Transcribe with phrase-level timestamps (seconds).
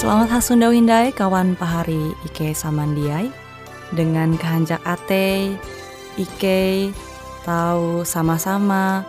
[0.00, 3.28] Selamat hasundau hindai kawan pahari Ike Samandiai
[3.92, 5.60] Dengan kehanjak ate
[6.16, 6.88] Ike
[7.44, 9.04] tahu sama-sama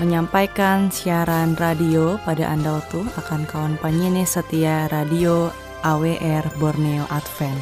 [0.00, 5.52] menyampaikan siaran radio pada Anda waktu akan kawan penyene setia radio
[5.84, 7.60] AWR Borneo Advent.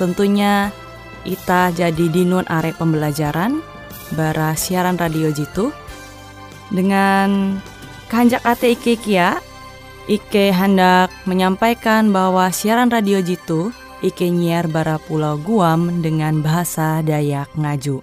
[0.00, 0.72] Tentunya
[1.28, 3.60] Ita jadi dinun arek pembelajaran
[4.16, 5.68] bara siaran radio jitu
[6.72, 7.60] dengan
[8.08, 9.51] kehanjak ate Ike kia
[10.10, 13.70] Ike hendak menyampaikan bahwa siaran radio Jitu
[14.02, 18.02] Ike nyiar bara pulau Guam dengan bahasa Dayak Ngaju.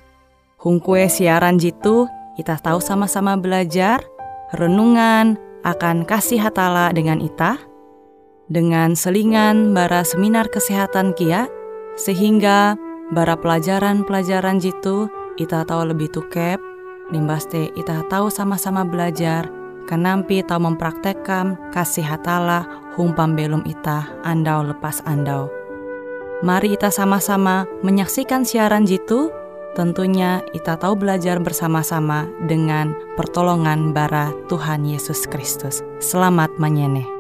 [0.56, 2.08] Hungkue siaran Jitu,
[2.40, 4.00] kita tahu sama-sama belajar,
[4.56, 5.36] renungan
[5.68, 7.60] akan kasih hatala dengan ita,
[8.48, 11.52] dengan selingan bara seminar kesehatan kia,
[12.00, 12.80] sehingga
[13.12, 16.64] bara pelajaran-pelajaran Jitu ita tahu lebih tukep,
[17.12, 19.52] nimbaste ita tahu sama-sama belajar,
[19.90, 25.50] Kenampi tau mempraktekkan kasih hatala humpam belum ita andau lepas andau.
[26.46, 29.34] Mari kita sama-sama menyaksikan siaran jitu.
[29.74, 35.82] Tentunya kita tahu belajar bersama-sama dengan pertolongan bara Tuhan Yesus Kristus.
[35.98, 37.19] Selamat menyeneh.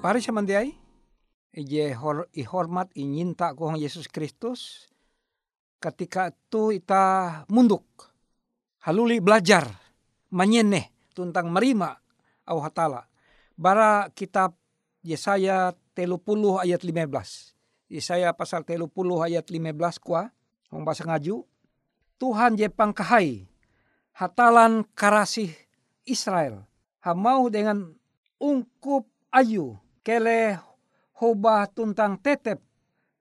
[0.00, 0.72] Pari samandiai,
[1.52, 4.88] ije hor, ihormat inyinta kuang Yesus Kristus,
[5.76, 7.84] ketika itu ita munduk,
[8.80, 9.68] haluli belajar,
[10.32, 12.00] manyene tentang merima
[12.48, 13.12] au hatala.
[13.60, 14.56] Bara kitab
[15.04, 17.92] Yesaya telu puluh ayat 15.
[17.92, 20.32] Yesaya pasal telu puluh ayat 15 kuah,
[20.72, 21.44] Hong bahasa ngaju.
[22.16, 23.44] Tuhan je pangkahai
[24.16, 25.52] hatalan karasih
[26.08, 26.64] Israel.
[27.04, 27.92] Hamau dengan
[28.40, 30.60] ungkup ayu kele
[31.20, 32.60] hoba tuntang tetep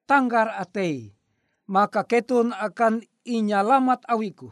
[0.08, 1.12] tanggar atei
[1.70, 4.50] maka ketun akan inyalamat awiku.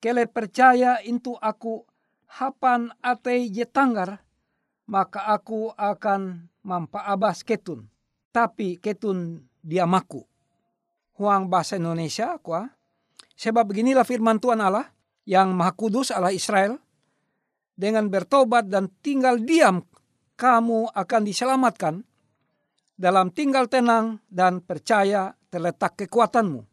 [0.00, 1.84] Kele percaya intu aku
[2.28, 4.20] hapan atei je tanggar
[4.84, 7.88] maka aku akan mampa abas ketun.
[8.30, 10.30] Tapi ketun dia maku
[11.20, 12.72] huang bahasa Indonesia kuah
[13.36, 14.88] sebab beginilah firman Tuhan Allah
[15.28, 16.80] yang maha kudus Allah Israel.
[17.80, 19.80] Dengan bertobat dan tinggal diam
[20.40, 22.00] kamu akan diselamatkan
[22.96, 26.64] dalam tinggal tenang dan percaya terletak kekuatanmu.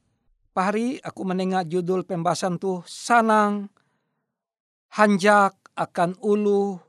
[0.55, 3.67] Pahari aku mendengar judul pembahasan tu sanang
[4.95, 6.79] hanjak akan ulu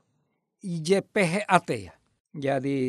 [0.63, 1.91] IJPHAT.
[2.33, 2.79] Jadi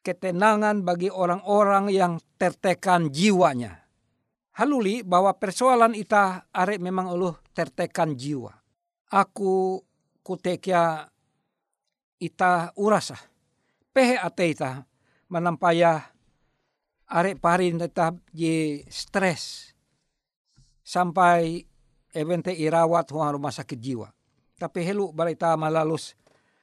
[0.00, 3.84] ketenangan bagi orang-orang yang tertekan jiwanya.
[4.56, 8.50] Haluli bahwa persoalan ita arek memang ulu tertekan jiwa.
[9.12, 9.80] Aku
[10.24, 11.06] kutekia
[12.20, 13.16] ita urasa.
[13.90, 14.84] Pehe ate ita
[15.32, 16.12] menampaya
[17.10, 19.74] arek parin tetap je stres
[20.84, 21.66] sampai
[22.14, 24.12] evente irawat huang rumah sakit jiwa.
[24.60, 26.14] Tapi helu balik ita malalus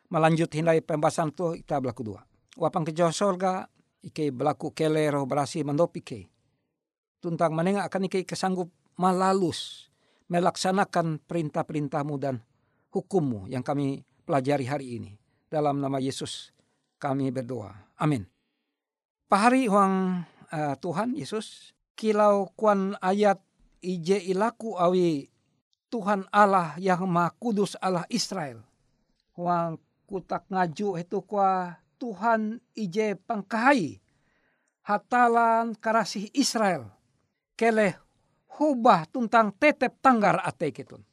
[0.07, 2.21] melanjut hindai pembahasan tu ita belaku dua.
[2.56, 3.68] Wapang ke sorga
[4.06, 6.21] ike belaku kele roh berasi mendopi ke.
[7.18, 9.89] Tuntang menengah akan ike kesanggup malalus
[10.27, 12.44] melaksanakan perintah-perintahmu dan
[12.92, 15.26] hukummu yang kami pelajari hari ini.
[15.47, 16.51] Dalam nama Yesus
[16.99, 17.71] kami berdoa.
[17.97, 18.27] Amin.
[19.27, 23.39] Pahari huang uh, Tuhan Yesus, kilau kuan ayat
[23.83, 25.27] ije ilaku awi
[25.88, 28.59] Tuhan Allah yang maha kudus Allah Israel.
[29.39, 34.00] Huang kutak ngaju itu kuah Tuhan ije pangkahai
[34.88, 36.88] hatalan karasih Israel.
[37.59, 37.95] Keleh
[38.59, 41.03] hubah tuntang tetep tanggar ate ketun.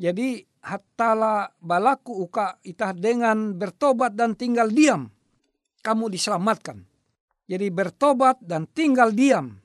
[0.00, 5.10] Jadi hatala balaku uka itah dengan bertobat dan tinggal diam.
[5.82, 6.86] Kamu diselamatkan.
[7.50, 9.58] Jadi bertobat dan tinggal diam.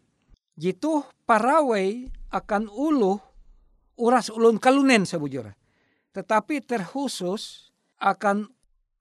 [0.58, 3.14] Jitu parawai akan ulu
[4.02, 5.54] uras ulun kalunen sebujur.
[6.18, 7.70] Tetapi terkhusus
[8.02, 8.50] akan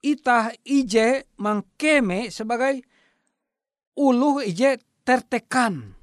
[0.04, 2.84] itah ije mangkeme sebagai
[3.96, 5.96] ulu ije tertekan.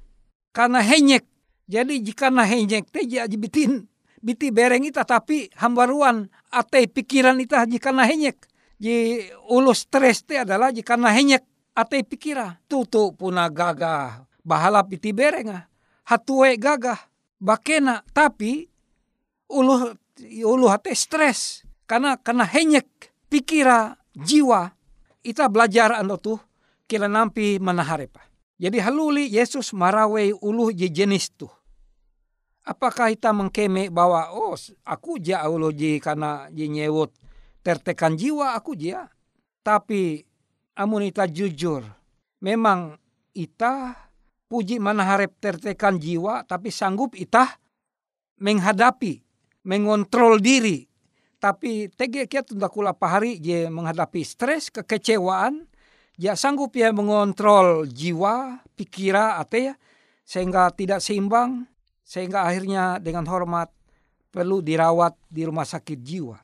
[0.50, 1.22] Karena henyek.
[1.70, 3.06] Jadi jika na henyek te
[3.38, 3.86] bitin
[4.24, 8.40] biti bereng ita tapi hambaruan ate pikiran ita jika na henyek.
[8.80, 9.20] Ji
[9.52, 11.44] ulu stres te adalah jika na henyek
[11.76, 12.56] ate pikira.
[12.64, 15.68] Tutu puna gagah bahala biti bereng ah.
[16.08, 16.96] Hatue gagah
[17.36, 18.64] bakena tapi
[19.52, 19.92] ulu
[20.40, 22.88] ulu hate stres karena karena henyek
[23.28, 24.72] pikira jiwa
[25.20, 26.40] ita belajar ando tuh
[26.88, 28.24] kila nampi manaharepa.
[28.56, 31.52] Jadi haluli Yesus marawe ulu jenis tuh
[32.64, 34.56] Apakah kita mengkeme bahwa oh
[34.88, 37.12] aku ja ji karena ji nyewut
[37.60, 39.08] tertekan jiwa aku dia.
[39.64, 40.24] Tapi
[40.74, 41.86] amun ita jujur
[42.42, 42.98] memang
[43.32, 43.94] ita
[44.50, 47.56] puji mana harap tertekan jiwa tapi sanggup ita
[48.42, 49.22] menghadapi
[49.64, 50.84] mengontrol diri
[51.38, 55.64] tapi tege kia tunda kula pahari je menghadapi stres kekecewaan
[56.18, 59.74] ya sanggup ya mengontrol jiwa pikira ate ya
[60.26, 61.68] sehingga tidak seimbang
[62.04, 63.72] sehingga akhirnya dengan hormat
[64.28, 66.36] perlu dirawat di rumah sakit jiwa.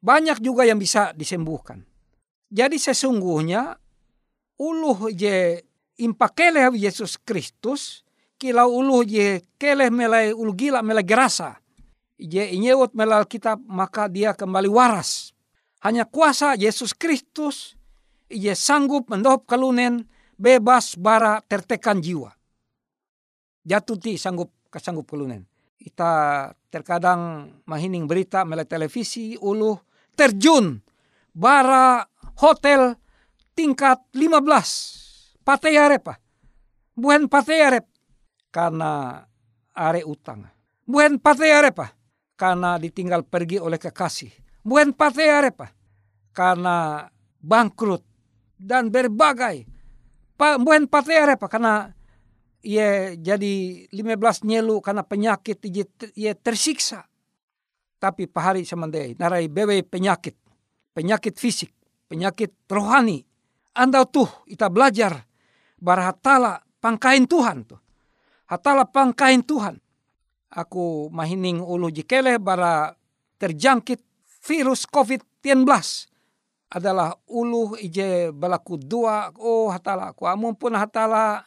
[0.00, 1.84] Banyak juga yang bisa disembuhkan.
[2.48, 3.76] Jadi sesungguhnya
[4.60, 5.60] uluh je
[6.00, 8.04] impakele Yesus Kristus
[8.40, 11.60] kilau uluh je keleh melai ulu gila melai gerasa.
[12.14, 15.34] Je inyewot melal kitab maka dia kembali waras.
[15.84, 17.76] Hanya kuasa Yesus Kristus
[18.30, 20.06] je sanggup mendohop kalunen
[20.38, 22.32] bebas bara tertekan jiwa
[23.64, 25.48] jatuh ti sanggup kasanggup kelunen.
[25.80, 29.76] Ita terkadang mahining berita melalui televisi ulu
[30.16, 30.80] terjun
[31.34, 32.06] bara
[32.40, 32.94] hotel
[33.52, 36.14] tingkat 15 pateyarep pa.
[36.94, 37.84] Bukan pateyarep
[38.54, 39.20] karena
[39.74, 40.46] are utang.
[40.86, 41.88] Bukan pateyarep pa
[42.38, 44.30] karena ditinggal pergi oleh kekasih.
[44.64, 45.68] Bukan pateyarep pa
[46.32, 47.06] karena
[47.44, 48.02] bangkrut
[48.56, 49.68] dan berbagai.
[50.34, 51.94] Pa, bukan pateyarep pa karena
[52.64, 55.60] ia jadi 15 nyelu karena penyakit
[56.16, 57.04] ia tersiksa.
[58.00, 60.36] Tapi pahari semandai narai bewe penyakit,
[60.96, 61.72] penyakit fisik,
[62.08, 63.24] penyakit rohani.
[63.76, 65.24] Anda tuh kita belajar
[65.80, 67.80] bara hatala pangkain Tuhan tuh.
[68.48, 69.80] Hatala pangkain Tuhan.
[70.54, 72.94] Aku mahining ulu jikele bara
[73.40, 73.98] terjangkit
[74.44, 75.64] virus COVID-19
[76.74, 81.46] adalah ulu ije balaku dua oh hatala ku amun pun hatala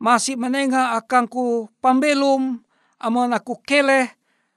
[0.00, 2.64] masih menengah akangku pambelum
[2.96, 4.16] amun aku kele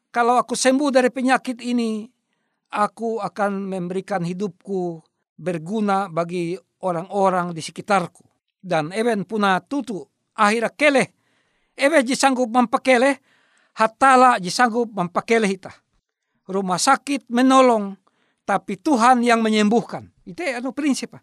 [0.09, 2.07] kalau aku sembuh dari penyakit ini
[2.71, 5.03] aku akan memberikan hidupku
[5.35, 8.23] berguna bagi orang-orang di sekitarku
[8.63, 9.99] dan even puna tutu
[10.33, 11.03] akhirnya kele
[11.75, 13.19] ebe sanggup mempakele
[13.75, 15.83] hatala sanggup mempakele hita
[16.47, 17.95] rumah sakit menolong,
[18.43, 20.11] tapi Tuhan yang menyembuhkan.
[20.27, 21.15] Itu anu prinsip.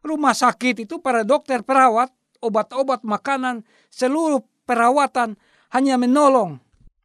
[0.00, 5.36] Rumah sakit itu para dokter, perawat, obat-obat, makanan, seluruh perawatan
[5.70, 6.58] hanya menolong,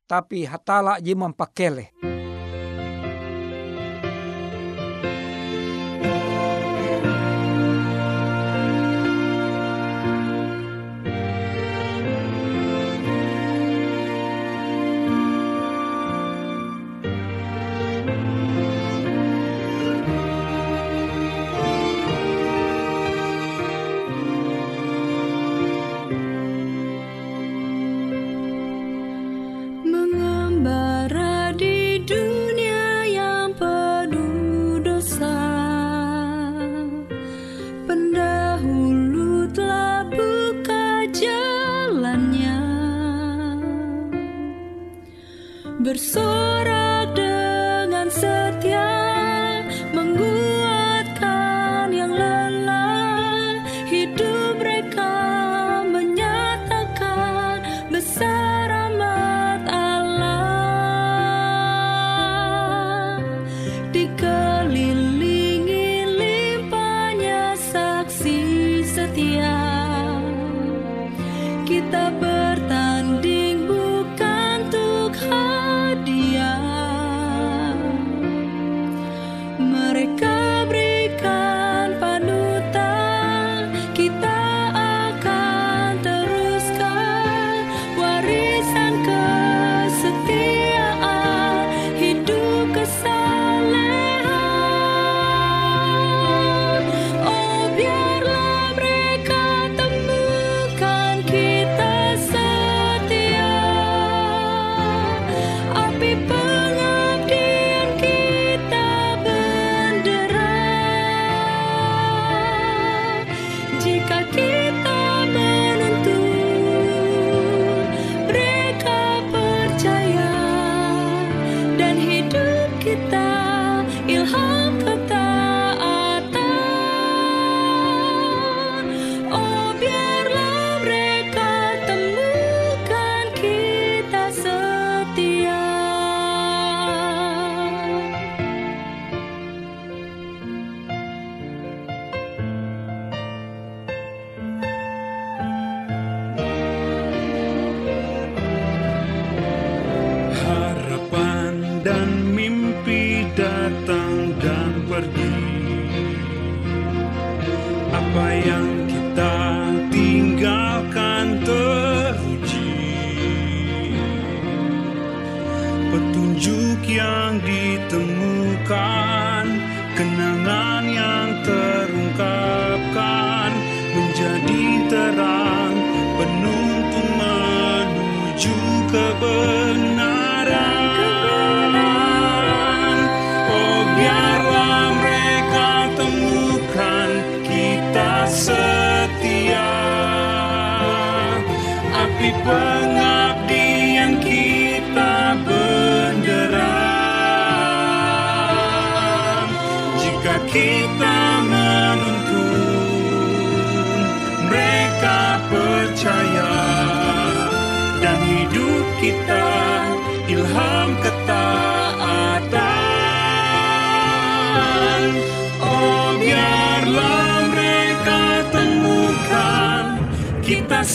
[0.10, 2.15] tapi hatala je mempakele.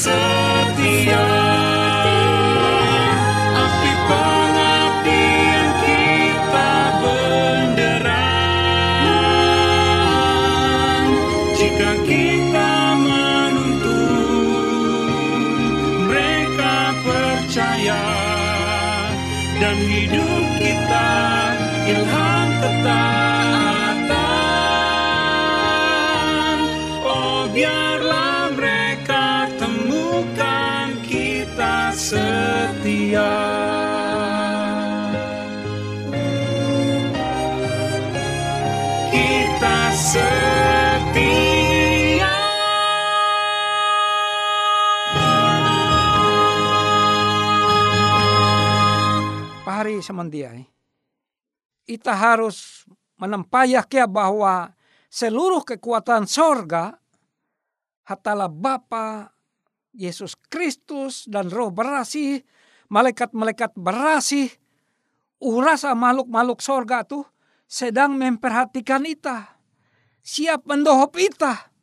[0.00, 1.24] Kita setia
[21.90, 23.29] ilham ketaatan
[40.10, 40.26] Pahari
[50.02, 50.66] semendiai.
[51.86, 52.82] Ita harus
[53.22, 54.74] menempayak ya bahwa
[55.06, 56.98] seluruh kekuatan sorga
[58.02, 59.30] hatala Bapa
[59.94, 62.42] Yesus Kristus dan roh berasih,
[62.90, 64.50] malaikat-malaikat berasih,
[65.38, 67.22] urasa makhluk-makhluk sorga tuh
[67.70, 69.59] sedang memperhatikan ita.
[70.30, 71.74] Siap mendohop ita.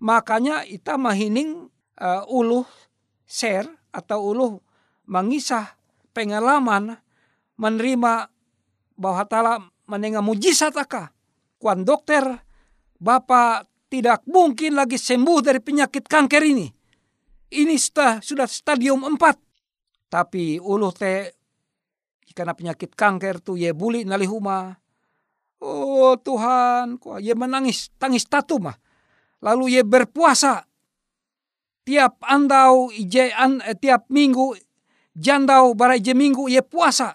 [0.00, 1.68] Makanya ita mahining
[2.00, 2.64] uh, uluh
[3.28, 4.56] share atau uluh
[5.04, 5.76] mengisah
[6.16, 6.96] pengalaman
[7.60, 8.32] menerima
[8.96, 9.54] bahwa tala
[9.84, 11.12] menengah mujizat aka.
[11.60, 12.24] Kuan dokter,
[12.96, 16.66] Bapak tidak mungkin lagi sembuh dari penyakit kanker ini.
[17.52, 20.08] Ini sudah, sudah stadium 4.
[20.08, 21.28] Tapi uluh teh
[22.32, 24.81] karena penyakit kanker tuh ye buli nalihuma.
[25.62, 28.74] Oh Tuhan, kok ye menangis, tangis tatu mah.
[29.38, 30.66] Lalu ye berpuasa.
[31.86, 34.58] Tiap andau, ije, an, eh, tiap minggu,
[35.14, 37.14] jandau, bara ije minggu ye puasa.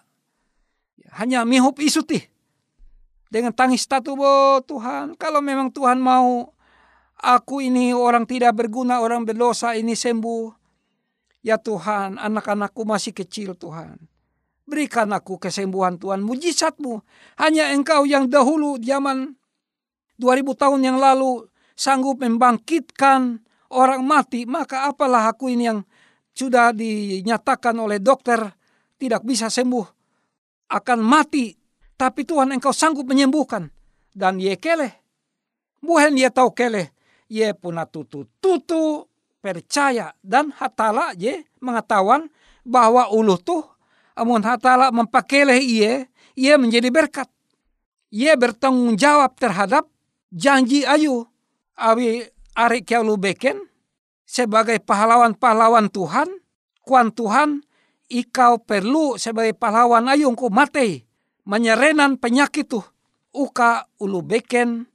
[1.20, 2.24] Hanya mihup isuti.
[3.27, 6.56] Dengan tangis tatu, oh Tuhan, kalau memang Tuhan mau
[7.19, 10.56] aku ini orang tidak berguna, orang berdosa ini sembuh.
[11.43, 14.00] Ya Tuhan, anak-anakku masih kecil Tuhan.
[14.67, 16.99] Berikan aku kesembuhan Tuhan, mujizatmu.
[17.39, 19.32] Hanya engkau yang dahulu zaman
[20.19, 23.39] 2000 tahun yang lalu sanggup membangkitkan
[23.71, 24.43] orang mati.
[24.43, 25.80] Maka apalah aku ini yang
[26.36, 28.43] sudah dinyatakan oleh dokter
[28.99, 29.88] tidak bisa sembuh.
[30.75, 31.56] Akan mati.
[31.95, 33.71] Tapi Tuhan engkau sanggup menyembuhkan.
[34.12, 34.91] Dan ye keleh.
[35.80, 36.91] Buhen ye tahu keleh.
[37.32, 39.08] Ye puna tutu-tutu
[39.39, 40.12] percaya.
[40.19, 42.27] Dan hatala ye mengetahuan
[42.67, 43.77] bahwa ulu tuh
[44.17, 47.30] amun hatala mempakele iye, iye menjadi berkat.
[48.10, 49.86] Iye bertanggung jawab terhadap
[50.34, 51.30] janji ayu.
[51.77, 52.25] Awi
[52.58, 53.62] ari lu beken
[54.25, 56.25] sebagai pahlawan-pahlawan Tuhan,
[56.82, 57.62] kuan Tuhan,
[58.08, 61.03] ikau perlu sebagai pahlawan ayu ku mate
[61.43, 62.84] menyerenan penyakit tuh
[63.36, 64.88] uka ulu beken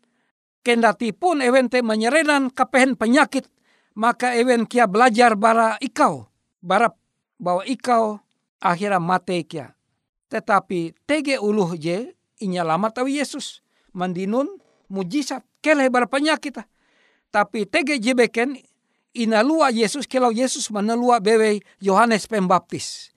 [0.64, 3.48] kendati pun ewente menyerenan kapehen penyakit
[3.92, 6.24] maka ewen kia belajar bara ikau
[6.64, 6.92] bara
[7.36, 8.21] bahwa ikau
[8.62, 9.74] akhirnya mate kia.
[10.30, 13.60] Tetapi tege uluh je inyalamat tahu Yesus.
[13.92, 14.48] Mandinun
[14.88, 16.62] mujizat keleh bar penyakit.
[17.28, 18.56] Tapi tege jebeken
[19.12, 23.12] inalua Yesus kelau Yesus menelua bewe Yohanes Pembaptis.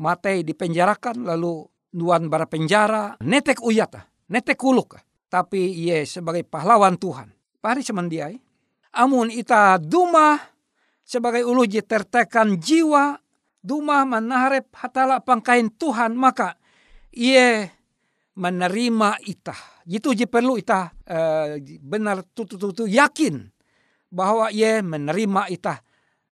[0.00, 4.96] Mate dipenjarakan lalu nuan bara penjara netek uyata, netek kuluk.
[5.28, 7.28] Tapi ye sebagai pahlawan Tuhan.
[7.58, 8.36] Pari semandiai.
[8.94, 10.38] Amun ita duma
[11.02, 13.18] sebagai ulu je tertekan jiwa
[13.64, 16.60] duma manaharep hatala pangkain Tuhan maka
[17.16, 17.72] ia
[18.36, 19.56] menerima ita.
[19.88, 23.48] Itu je perlu ita uh, benar tutu-tutu yakin
[24.12, 25.80] bahwa ia menerima ita.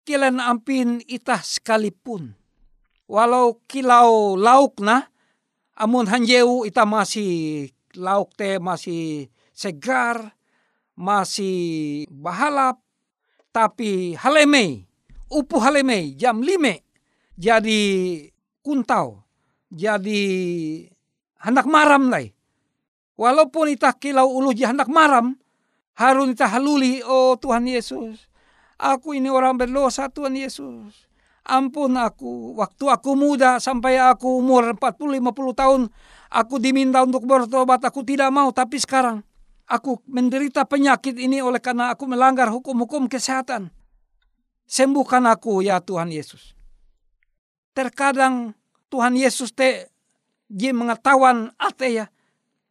[0.05, 2.37] Kilan ampin ita sekalipun.
[3.09, 5.09] Walau kilau lauk na,
[5.79, 10.33] amun hanjeu ita masih lauk teh masih segar,
[10.97, 12.81] masih bahalap,
[13.53, 14.89] tapi haleme,
[15.29, 16.83] upu haleme jam lime
[17.43, 17.81] jadi
[18.63, 19.27] kuntau,
[19.67, 20.23] jadi
[21.43, 22.31] hendak maram lai.
[23.19, 25.35] Walaupun ita kilau ulu hendak maram,
[25.99, 28.31] harun ita haluli, oh Tuhan Yesus,
[28.79, 31.11] aku ini orang berdosa Tuhan Yesus.
[31.43, 35.83] Ampun aku, waktu aku muda sampai aku umur 40-50 tahun,
[36.31, 38.55] aku diminta untuk bertobat, aku tidak mau.
[38.55, 39.27] Tapi sekarang,
[39.67, 43.75] aku menderita penyakit ini oleh karena aku melanggar hukum-hukum kesehatan.
[44.71, 46.62] Sembuhkan aku ya Tuhan Yesus
[47.73, 48.57] terkadang
[48.93, 49.89] Tuhan Yesus te
[50.53, 52.07] dia mengetahuan ate ya.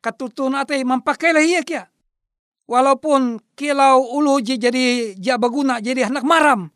[0.01, 1.89] Katutun ate mempakailah iya kia.
[2.69, 6.71] Walaupun kilau ulu jadi ja baguna jadi anak maram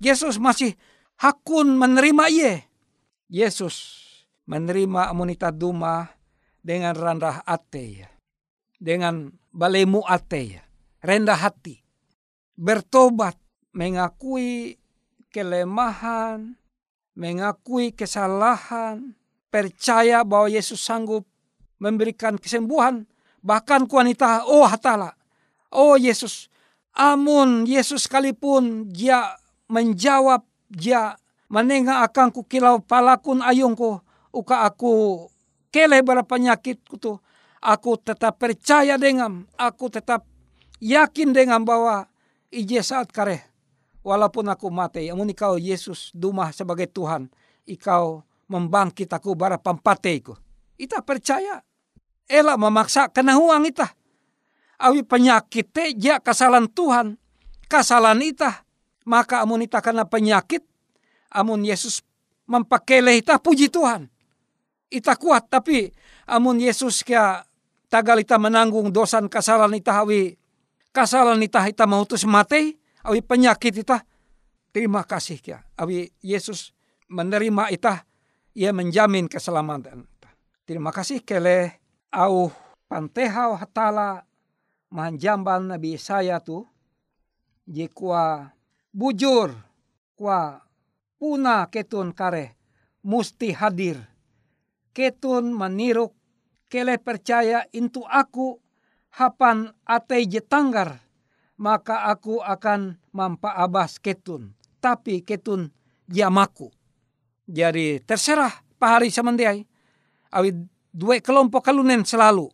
[0.00, 0.72] Yesus masih
[1.20, 2.52] hakun menerima iye
[3.28, 4.00] Yesus
[4.48, 6.08] menerima amunita duma
[6.64, 8.08] dengan rendah ate ya.
[8.80, 10.62] Dengan balemu ate ya.
[11.04, 11.84] Rendah hati.
[12.56, 13.36] Bertobat
[13.76, 14.80] mengakui
[15.28, 16.56] kelemahan
[17.14, 19.14] mengakui kesalahan,
[19.50, 21.22] percaya bahwa Yesus sanggup
[21.78, 23.06] memberikan kesembuhan.
[23.44, 25.14] Bahkan wanita, oh hatala,
[25.70, 26.48] oh Yesus,
[26.96, 29.36] amun Yesus sekalipun dia
[29.68, 31.14] menjawab, dia
[31.52, 34.00] menengah akan ku kilau palakun ayungku,
[34.32, 35.26] uka aku
[35.68, 37.20] kele bara penyakitku tuh.
[37.64, 40.28] Aku tetap percaya dengan, aku tetap
[40.84, 42.04] yakin dengan bahwa
[42.52, 43.53] ije saat kareh
[44.04, 47.32] walaupun aku mati, amun ikau Yesus dumah sebagai Tuhan,
[47.64, 50.36] ikau membangkit aku bara pampateku.
[50.76, 51.64] Ita percaya.
[52.28, 53.88] Ela memaksa kena huang ita.
[54.80, 57.16] awi penyakit te ja kesalahan Tuhan.
[57.68, 58.64] Kesalahan ita.
[59.04, 60.64] Maka amun ita karena penyakit,
[61.28, 62.00] amun Yesus
[62.48, 64.08] mempakele ita puji Tuhan.
[64.88, 65.92] Ita kuat tapi
[66.28, 67.44] amun Yesus kia
[67.92, 70.36] tagal ita menanggung dosan kesalahan ita awi
[70.90, 74.00] kesalahan ita ita mautus mati awi penyakit ita
[74.72, 75.60] terima kasih kia.
[75.76, 76.72] Awi Yesus
[77.12, 78.08] menerima ita
[78.56, 80.08] ia menjamin keselamatan.
[80.64, 82.48] Terima kasih kele au
[82.88, 84.24] pantehau hatala
[84.88, 86.64] manjamban nabi saya tu
[87.68, 88.48] je kuah
[88.88, 89.52] bujur
[90.16, 90.64] kuah
[91.20, 92.56] puna ketun kare
[93.04, 94.00] musti hadir.
[94.94, 96.16] Ketun meniruk
[96.72, 98.56] kele percaya intu aku
[99.12, 101.03] hapan ate je tanggar
[101.54, 105.70] maka aku akan mampa abas ketun tapi ketun
[106.10, 106.70] jamaku
[107.46, 109.62] jadi terserah pahari samandiai
[110.34, 110.50] awi
[110.90, 112.50] dua kelompok kalunen selalu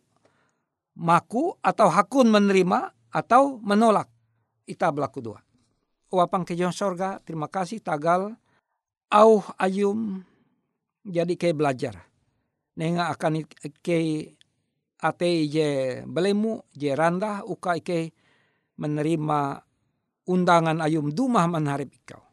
[1.00, 4.06] maku atau hakun menerima atau menolak.
[4.68, 5.40] Ita berlaku dua.
[6.10, 8.34] Wapang kejon sorga, terima kasih tagal
[9.10, 10.22] au ayum
[11.02, 12.06] jadi ke belajar.
[12.76, 13.46] Nenga akan
[13.82, 14.30] ke
[15.00, 15.68] ate je
[16.04, 18.12] belemu je randa uka ike
[18.80, 19.60] menerima
[20.24, 22.24] undangan ayum dumah menharap ikau.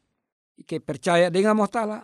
[0.58, 2.02] Ike percaya dengan tala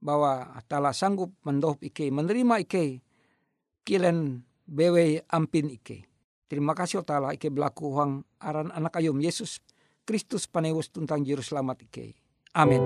[0.00, 3.04] bahwa tala sanggup mendoh ike menerima ike
[3.84, 6.08] kilen bewe ampin ike.
[6.50, 9.60] Terima kasih tala ike berlaku huang aran anak ayom Yesus
[10.02, 12.18] Kristus panewus tuntang juru selamat ike.
[12.56, 12.82] Amin.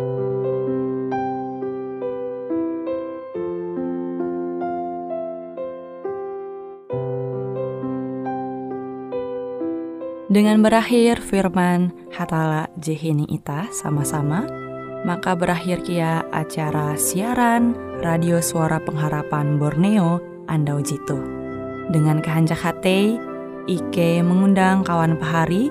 [10.34, 14.42] Dengan berakhir firman Hatala Jehini Ita sama-sama,
[15.06, 20.18] maka berakhir kia acara siaran Radio Suara Pengharapan Borneo
[20.50, 21.22] Andau Jitu.
[21.94, 23.14] Dengan kehanjak hati,
[23.70, 25.70] Ike mengundang kawan pahari,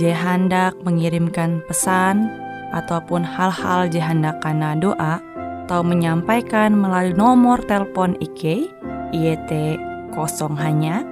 [0.00, 2.24] je hendak mengirimkan pesan
[2.72, 5.20] ataupun hal-hal je hendak karena doa
[5.68, 8.64] atau menyampaikan melalui nomor telepon Ike
[9.12, 9.52] IET
[10.16, 11.04] kosong hanya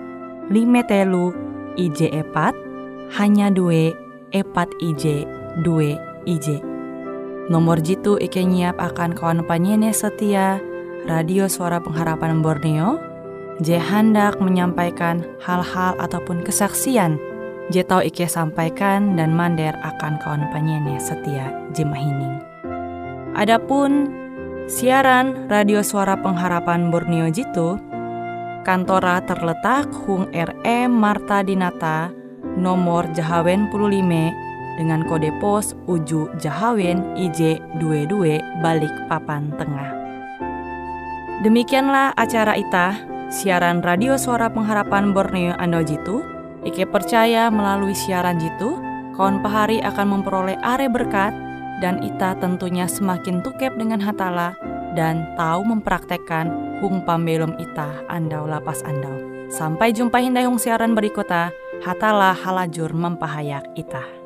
[0.48, 0.56] 5
[0.88, 1.36] telu
[1.76, 2.67] IJ epat
[3.16, 3.96] hanya dua
[4.32, 5.24] epat IJ
[5.64, 5.96] dua
[6.28, 6.60] IJ.
[7.48, 10.60] Nomor jitu Ike nyiap akan kawan panyene setia
[11.08, 13.00] Radio Suara Pengharapan Borneo
[13.64, 17.16] Je hendak menyampaikan hal-hal ataupun kesaksian
[17.72, 22.36] Je tau Ike sampaikan dan mander akan kawan panyene setia Jemahining.
[23.32, 24.12] Adapun
[24.68, 27.80] siaran Radio Suara Pengharapan Borneo Jitu
[28.68, 32.17] kantora terletak Hung RE Marta Dinata
[32.58, 39.94] nomor Jahawen 15 dengan kode pos Uju Jahawen IJ 22 balik papan tengah.
[41.46, 42.98] Demikianlah acara ita,
[43.30, 46.26] siaran radio suara pengharapan Borneo Ando Jitu.
[46.66, 48.74] Ike percaya melalui siaran Jitu,
[49.14, 51.30] kawan pahari akan memperoleh are berkat
[51.78, 54.58] dan ita tentunya semakin tukep dengan hatala
[54.98, 56.50] dan tahu mempraktekkan
[56.82, 59.14] hung pambelum ita andau lapas andau.
[59.48, 64.17] Sampai jumpa hindai hung siaran berikutnya, hatala halajur mempahayak ita.